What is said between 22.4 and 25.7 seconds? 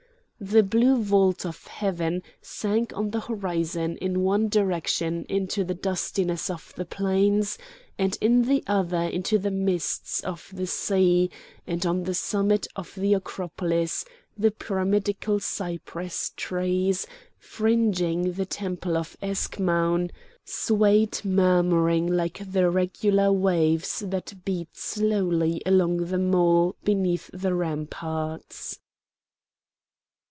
the regular waves that beat slowly